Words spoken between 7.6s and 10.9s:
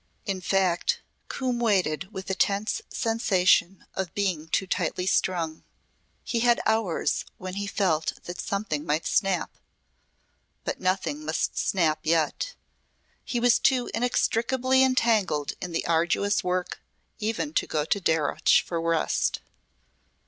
felt that something might snap. But